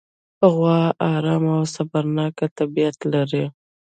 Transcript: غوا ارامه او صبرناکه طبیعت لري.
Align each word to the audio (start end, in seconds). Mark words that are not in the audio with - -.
غوا 0.53 0.79
ارامه 1.13 1.51
او 1.57 1.63
صبرناکه 1.75 2.45
طبیعت 2.57 2.97
لري. 3.13 3.45